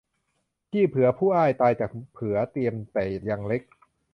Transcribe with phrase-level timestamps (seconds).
[0.71, 3.61] พี่เผือผู้อ้ายตายจากเผือเตรียมแต่ยังเล็ก